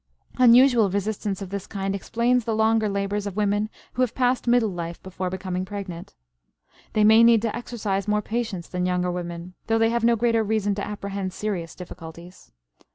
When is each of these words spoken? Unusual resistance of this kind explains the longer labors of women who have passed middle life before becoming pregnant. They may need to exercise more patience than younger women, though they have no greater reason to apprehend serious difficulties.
Unusual 0.39 0.89
resistance 0.89 1.43
of 1.43 1.51
this 1.51 1.67
kind 1.67 1.93
explains 1.93 2.43
the 2.43 2.55
longer 2.55 2.89
labors 2.89 3.27
of 3.27 3.35
women 3.35 3.69
who 3.93 4.01
have 4.01 4.15
passed 4.15 4.47
middle 4.47 4.71
life 4.71 4.99
before 5.03 5.29
becoming 5.29 5.63
pregnant. 5.63 6.15
They 6.93 7.03
may 7.03 7.23
need 7.23 7.43
to 7.43 7.55
exercise 7.55 8.07
more 8.07 8.23
patience 8.23 8.67
than 8.67 8.87
younger 8.87 9.11
women, 9.11 9.53
though 9.67 9.77
they 9.77 9.91
have 9.91 10.03
no 10.03 10.15
greater 10.15 10.43
reason 10.43 10.73
to 10.73 10.83
apprehend 10.83 11.33
serious 11.33 11.75
difficulties. 11.75 12.51